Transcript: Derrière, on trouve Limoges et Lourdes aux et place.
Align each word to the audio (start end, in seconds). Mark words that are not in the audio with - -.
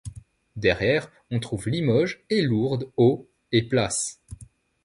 Derrière, 0.55 1.11
on 1.29 1.39
trouve 1.39 1.69
Limoges 1.69 2.23
et 2.31 2.41
Lourdes 2.41 2.91
aux 2.97 3.29
et 3.51 3.61
place. 3.61 4.19